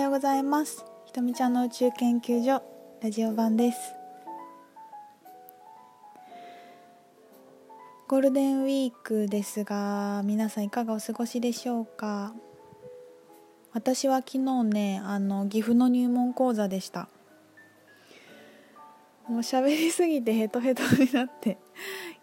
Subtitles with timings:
[0.00, 0.86] ようございます。
[1.04, 2.62] ひとみちゃんの宇宙研究所
[3.02, 3.78] ラジオ版です。
[8.08, 12.32] ゴールデンウィークですが皆さんいかがお過ごしでしょうか？
[13.72, 17.10] 私は昨日ねあの岐阜の入門講座でした。
[19.28, 21.58] もう喋りすぎてヘトヘトになって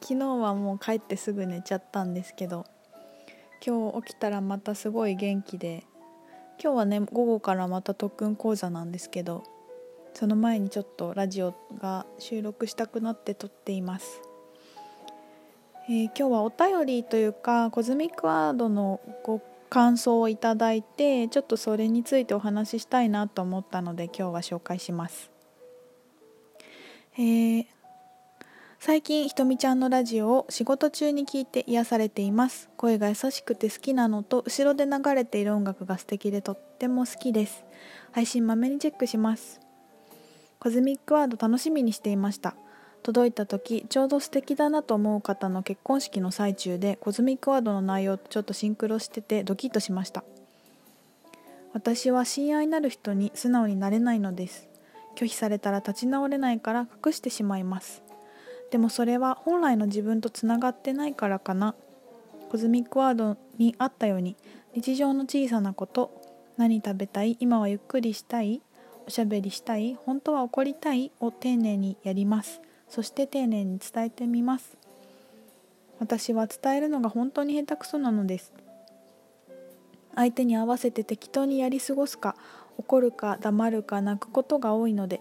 [0.00, 2.66] 昨日はもう帰ってすぐ寝ちゃったんですけど
[3.66, 5.84] 今日起きたらまたすごい元気で
[6.62, 9.44] 今日はね午後からまた特訓講座なんですけど
[10.14, 14.22] その前にちょっとラジオが収録したくなって撮っています、
[15.88, 25.32] えー、今日はお便りというかコズミックワードのご感想をいただいてちょっとそれについてお話ししたいなと思ったので今日は紹介します。
[27.16, 27.66] えー、
[28.86, 32.68] 最近ひとみちゃんのラジオを仕事中に聞いて癒されています。
[32.76, 37.64] 声が優しくて好きなのと後ろで流れている音楽が素敵でとっても好きです。
[38.12, 39.58] 配信まめにチェックします。
[40.58, 42.56] コズミックワード楽しみにしていました。
[43.02, 50.24] 届いた時ちょうど素敵だなと思う方の結婚式の最中でコズミックワードの内容とちょっとシンクロしててドキッとしました。
[51.72, 54.68] 私は親愛なる人に素直になれないのです。
[55.16, 58.03] 拒否されたら立ち直れないから隠してしまいます。
[58.70, 61.74] でもそれは本来の自分とつながってないからかな。
[62.50, 64.36] コズミックワードにあったように
[64.74, 66.22] 日常の小さなこと
[66.56, 68.62] 何食べたい今はゆっくりしたい
[69.06, 72.60] おしゃべりしたい本当は怒りたいを丁寧にやります。
[72.88, 74.76] そして丁寧に伝えてみます。
[75.98, 78.52] 私は伝えるのが本当に下手くそなのです。
[80.14, 82.36] 相手に合わせて適当にやり過ごすか
[82.78, 85.20] 怒るか黙るか泣くことが多いので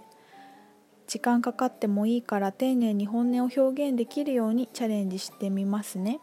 [1.13, 6.19] 時間かかってもいいから丁寧に本音を表現できるようにチャレンジしてみますね。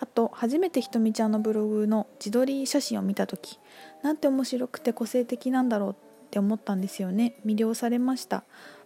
[0.00, 3.60] あと初めてひとみちゃんのブログの自撮り写真を見た時
[4.02, 5.94] なんて面白くて個性的なんだろうっ
[6.32, 7.36] て思ったんですよね。
[7.46, 8.42] 魅了されました。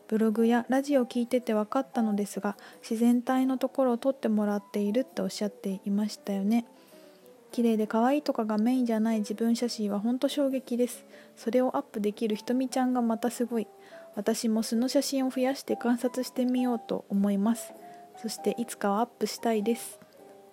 [0.09, 6.67] ブログやラジオを聞いてて分かったのですが自然体のところを撮ってもらっているっておっしゃっていましたよね。
[7.50, 11.06] 綺麗で可愛いとかがメインじゃない自分写真はほんと衝撃です。
[11.34, 13.67] それをアップできるひとみちゃんがまたすごい。
[14.16, 17.72] 私も素の写真を増やして観察してみようと思います。
[18.21, 20.00] そしていつかはアップしたいです。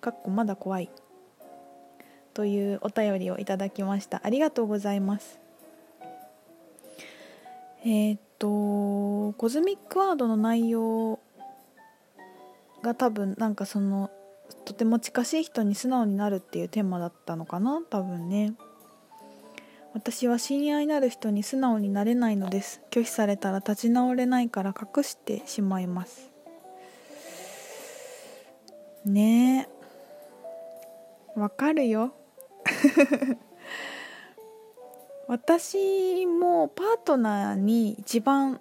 [0.00, 0.90] かっこまだ怖い。
[2.34, 4.20] というお便りをいただきました。
[4.22, 5.40] ありがとうございます。
[7.84, 11.18] えー、っとコズミックワードの内容
[12.82, 14.10] が多分なんかその
[14.66, 17.80] とても近しい人に素直になるっていうテーマだったのかな？
[17.88, 18.52] 多分ね。
[19.94, 22.82] 私は親愛なる人に素直になれないのです。
[22.90, 26.32] 拒否されたら立ち直れないから隠してしまいます。
[29.04, 29.68] ね
[31.36, 31.38] え。
[31.38, 32.12] わかるよ。
[35.28, 38.60] 私もパートナーに一番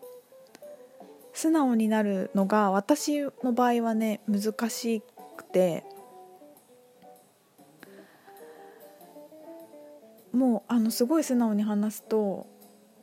[1.34, 5.02] 素直になるのが私の場合はね難し
[5.36, 5.84] くて。
[10.34, 12.48] もうあのすごい素直に話すと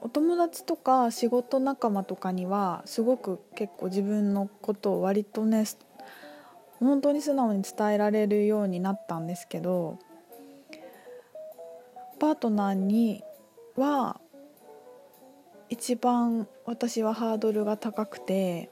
[0.03, 5.65] お友達とか仕事仲間とかにはすごく結構自分のことを割とね
[6.81, 9.99] 本当に素直に伝えられるようになったんですけど
[12.19, 13.23] パートナーに
[13.77, 14.21] は
[15.69, 18.71] 一番私はハードルが高くて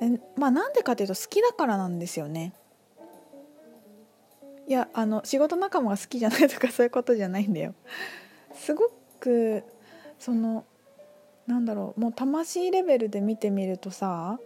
[0.00, 2.52] えまあなんでかというと好きだからなんですよね。
[4.68, 7.74] いやあの仕事仲間が好きじゃないとかそういうことじゃないんだよ。
[8.54, 9.64] すごく
[10.18, 10.64] その
[11.46, 14.38] なんだろうもう魂レベルで見てみるとさ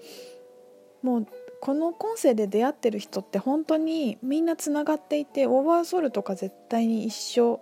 [1.02, 1.26] もう
[1.60, 7.60] この今世で出会ってる人って本当にみんなつながっていてオーバーソウルとか絶対に一緒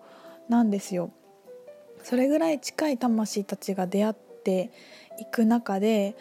[0.50, 1.10] なんですよ。
[2.02, 4.70] それぐらい近い魂たちが出会って
[5.18, 6.14] いく中で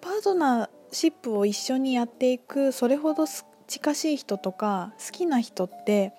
[0.00, 3.26] パートナーシップを一緒にやっていくそれほど
[3.66, 6.12] 近しい人とか好きな人って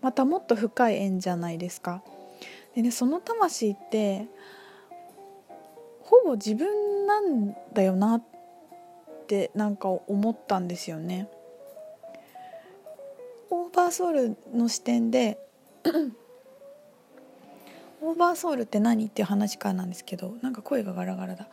[0.00, 2.02] またもっと深い縁じゃないですか。
[2.74, 4.26] でねその魂って
[6.02, 8.22] ほぼ自分なんだよなっ
[9.26, 11.28] てなんか思ったんですよね。
[13.50, 15.38] オーバーソウルの視点で
[18.02, 19.06] オーバーソウルって何？
[19.06, 21.48] っていう話からなんですけどなんか声がガラガラだ。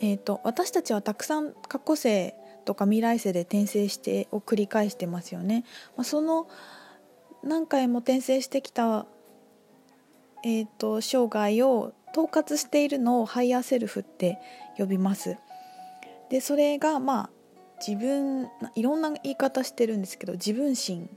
[0.00, 2.34] えーと、私たちはたくさん過去世
[2.64, 5.64] とか未来世で転生してを繰り返してますよね。
[5.96, 6.48] まあ、その
[7.42, 9.06] 何回も転生してきた、
[10.44, 14.38] えーと、生涯を統括しているのをハイヤーセルフって
[14.76, 15.36] 呼びます。
[16.30, 17.30] でそれがまあ
[17.86, 21.08] 自分いろんな言い方してるんですけど自分心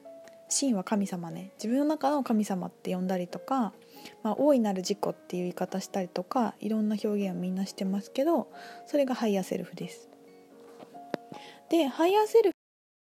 [0.50, 3.74] 神は神様ね自分の中の神様って呼んだりとか、
[4.24, 8.48] まあ、大いなる自己っていう言い方したりとかいろんな表現をみんなしてますけど
[8.86, 10.10] それがハイヤーセルフです。
[11.70, 12.52] でハイヤーセル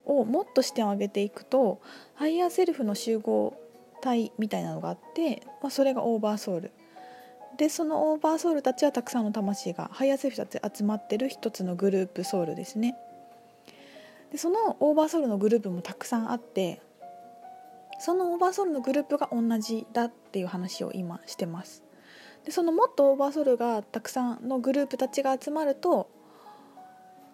[0.05, 1.81] フをもっと視点を上げていくと
[2.15, 3.57] ハイヤーセルフの集合
[4.01, 6.73] 体みたいなのがあって、まあ、それがオーバーソウル。
[7.57, 12.97] でそのオーバーソウルたちはたくさんの魂がハイヤーセルフたち集まってる一つのグループソウルですね。
[14.31, 16.83] でそのオーバーソウルのグループもたくさんあって
[17.99, 21.83] そのオーバーソウルのグループが同じだっていう話を今してます
[22.45, 26.09] でそのもっとオーバーソウルがたくさんのグループたちが集まると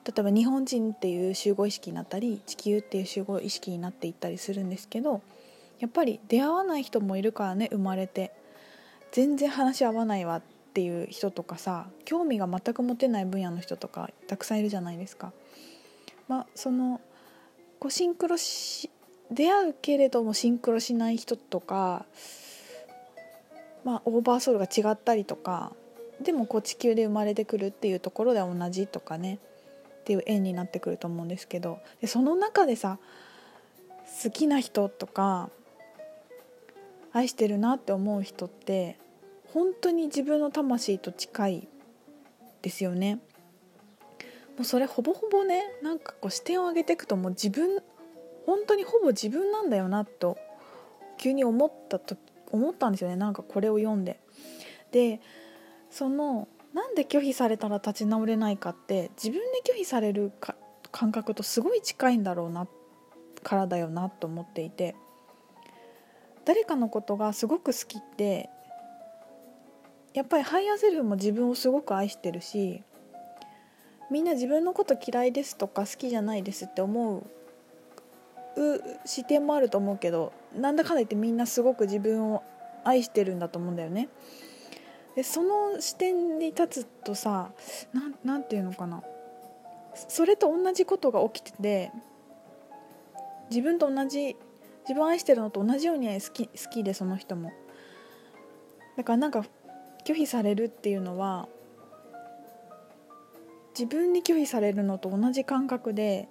[0.04, 5.22] 例えば日本人っていう集合意識になったり地球っていう集合意識になっていったりするんですけど
[5.78, 8.32] やっぱり出会わない人もいるからね生まれて
[9.12, 10.42] 全然話合わないわっ
[10.74, 15.32] ていう人とかさ興味が全く持てない分野の人とかたくさんいるじゃないですか。
[16.28, 17.00] まあ、その
[17.78, 18.90] こうシンクロし
[19.32, 22.04] 出会うけれどもシンクロしない人とか、
[23.84, 25.72] まあ、オーバーソウルが違ったりとか
[26.22, 29.38] でもこう地球で生まれてくるっていうところでは同じとかね
[30.00, 32.98] っていう縁になってくると思うんですけどでその中でさ
[34.22, 35.50] 好きな人とか
[37.12, 38.98] 愛してるなって思う人って
[39.52, 41.68] 本当に自分の魂と近い
[42.62, 43.16] ですよね。
[44.56, 47.82] もうそれほぼほぼねなんかこう視点を上げていくともう自分
[48.46, 50.38] 本当にほぼ自分なんだよなと
[51.18, 52.16] 急に思ったと
[52.50, 54.20] 思ったんですよねなんかこれを読んで。
[54.90, 55.20] で
[55.90, 60.32] そのなんで拒否されたら立ち直れないかって自分で拒否される
[60.90, 62.66] 感覚とすごい近いんだろうな
[63.42, 64.94] からだよなと思っていて
[66.44, 68.48] 誰かのことがすごく好きって
[70.14, 72.82] やっぱりハイヤーセルフも自分をすごく愛してるし
[74.10, 77.22] みんな自分のこと嫌いですとか好きじゃないですって思う
[79.04, 82.42] 視点もあると思うけどなんだかんだ言ってみんなすごく自分を
[82.84, 84.08] 愛してるんだと思うんだよね。
[85.14, 87.52] でその視点に立つとさ
[88.24, 89.02] 何て言うのかな
[89.94, 91.92] それと同じことが起きてて
[93.50, 94.36] 自分と同じ
[94.84, 97.52] 自分を愛してるのと同じように好き好きでその人も
[98.96, 99.44] だからなんか
[100.06, 101.46] 拒否されるっていうのは
[103.78, 106.28] 自分に拒否されるのと同じ感覚で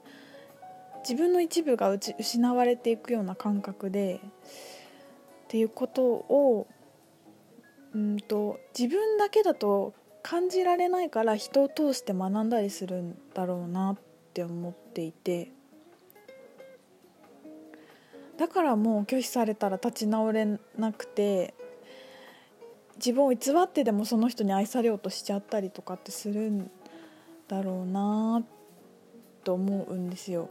[1.01, 4.27] 自分の一部がうち失われていくような感覚でっ
[5.47, 6.67] ていうことを
[7.93, 9.93] うんと自分だけだと
[10.23, 13.97] 感じられないから人を通して学んだりするんだろうなっ
[14.33, 15.51] て思っていて
[18.37, 21.53] だからもう拒否されたら立ち直れなくて
[22.95, 26.69] 自分を偽ってでもその人に愛されようとしちゃったりとかってするん
[27.47, 28.43] だろうな
[29.43, 30.49] と思うんですよ。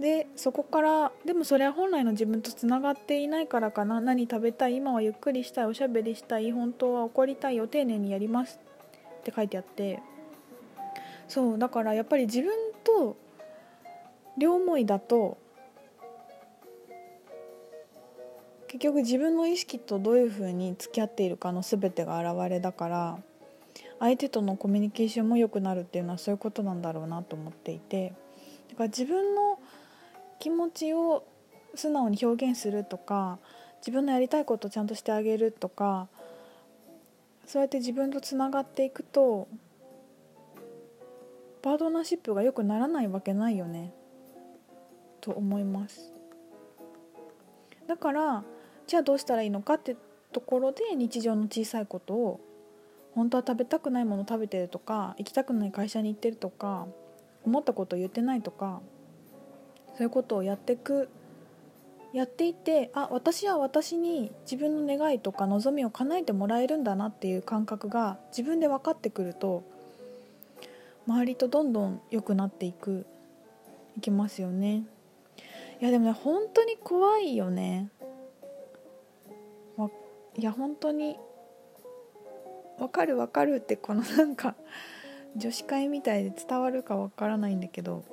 [0.00, 4.00] でそこからでもそれは本来の自分とつながっていないからかな。
[4.00, 4.76] 何食べたい？
[4.76, 5.66] 今はゆっくりしたい。
[5.66, 6.50] おしゃべりしたい。
[6.50, 7.60] 本当は怒りたい。
[7.60, 8.58] を丁寧にやります。
[9.20, 10.00] って書いてあって。
[11.28, 11.58] そう。
[11.58, 12.52] だからやっぱり自分
[12.82, 13.16] と
[14.36, 15.38] 両思いだと
[18.66, 23.18] 結局自分の意識とどういうふうに付き合っているかの全てが現れだから
[24.00, 28.14] 相手とのコミュニケーションも良くなるっていうのはそういうことなんだろうなと思っていて。
[28.70, 29.58] だから自分の
[30.42, 31.22] 気持ちを
[31.76, 33.38] 素直に表現するとか
[33.78, 36.08] 自分のやりたいことをちゃんとしてあげるとか
[37.46, 39.46] そうやって自分とつながっていくと
[41.62, 43.92] パートナーシップが良くならないわけないよね
[45.20, 46.12] と思います。
[47.86, 48.42] だから
[48.88, 49.94] じゃあどうしたらいいのかって
[50.32, 52.40] ところで日常の小さいことを
[53.14, 56.88] 本当は食べたくないもの食べてるとか行きたくない会社に行ってるとか
[57.44, 58.80] 思ったことを言ってないとか
[59.96, 61.08] そういうことをやっていく
[62.12, 69.62] やっていてあ私は私に自分の願いとか望みを叶えてもらえるんだなっていう感覚が自分で分かってくると
[71.06, 73.06] 周りとどんどん良くなっていく
[73.96, 74.84] いきますよね。
[75.80, 77.88] いやでもね本当に怖いよね。
[80.38, 81.18] いや本当に
[82.78, 84.54] 分かる分かるってこのなんか
[85.36, 88.04] 女子会みたいで伝わるか分からないんだけど。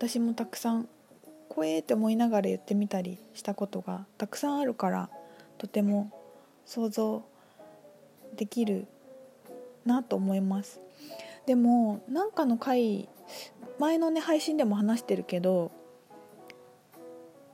[0.00, 0.88] 私もたくさん
[1.50, 5.10] 怖えって思いながら言ってみたりしたことがたくさんあるから
[5.58, 6.10] とても
[6.64, 7.22] 想像
[8.34, 8.86] できる
[9.84, 10.80] なと思います。
[11.44, 13.10] でもなんかの回
[13.78, 15.70] 前のね配信でも話してるけど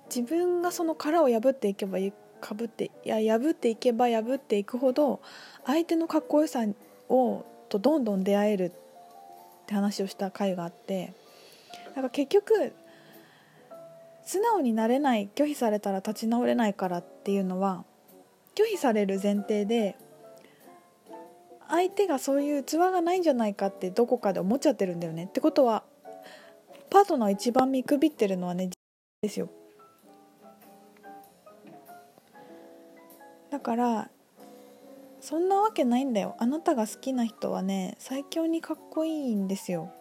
[0.08, 1.98] 自分がその殻を破っていけば
[2.40, 5.20] かぶっていや破っていけば破っていくほど
[5.64, 6.60] 相手のかっこよさ
[7.08, 8.72] をとどんどん出会えるっ
[9.66, 11.12] て話をした回があって
[11.96, 12.74] なんか結局
[14.22, 17.84] 素直になれない拒否されたら立ち直れないからっていうのは
[18.54, 19.96] 拒否される前提で
[21.68, 25.24] 相手がそういう器がないんじゃないかってどこかで思っちゃってるんだよね。
[25.24, 25.82] ってことは
[26.90, 28.70] パートナー一番見くびってるのはね
[29.22, 29.48] ですよ。
[33.50, 34.10] だから
[35.20, 36.36] そんなわけないんだよ。
[36.38, 39.92] あなたが好きな人はね最強にかっこいいんですよ。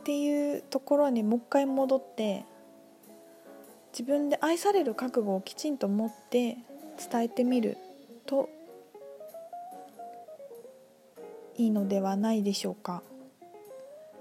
[0.00, 2.44] っていうところにもう一回戻って
[3.92, 6.56] 自分で愛される覚悟をきちんと持って
[7.10, 7.76] 伝えてみる
[8.24, 8.48] と
[11.56, 13.02] いいのではないでしょうか。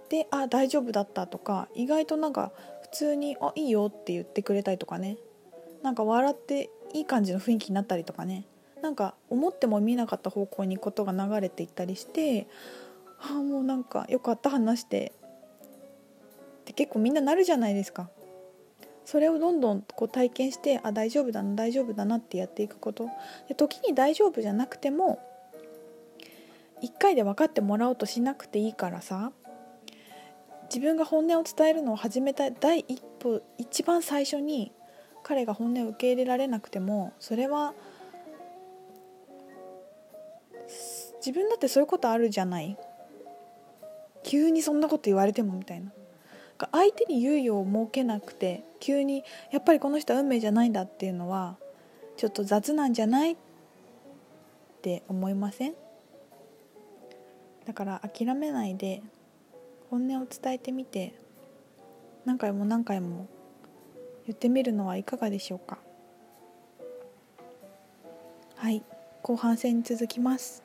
[0.09, 5.17] で「あ大丈夫だった」とか意外となんか普通に「あいいよ」って言ってくれたりとかね
[5.83, 8.45] なんか笑っていい感じの雰囲気になったりとかね
[8.81, 12.47] なんか思っても見なかった方向にことが流れていったりして
[13.19, 15.13] ああもうなんかよかった話して
[16.69, 18.09] って結構みんななるじゃないですか。
[19.05, 23.09] それをどんどんこう体験してあ大丈夫だな大丈夫だなってやっていくこと。
[23.47, 25.19] で時に大丈夫じゃなくても
[26.83, 29.31] 1回で分かってもらおうとしなくていいからさ
[30.65, 34.71] 自分が本音を伝えるのを始めた第一歩一番最初に
[35.23, 37.73] 彼が本音を受け入れられなくてもそれは
[41.17, 42.77] 自分だってそういうことあるじゃない。
[44.23, 45.91] 急にそんなこと言われてもみたいな。
[46.71, 51.55] 相手に猶予を設けなくて急にやっぱりこの人は運命じゃないんだっていうのは
[52.17, 53.35] ちょっと雑なんじゃないっ
[54.81, 55.73] て思いません？
[57.65, 59.01] だから諦めないで
[59.89, 61.13] 本音を伝えてみて
[62.25, 63.27] 何回も何回も
[64.25, 65.77] 言ってみるのはいかがでしょうか？
[68.55, 68.83] はい
[69.21, 70.63] 後半戦に続きます。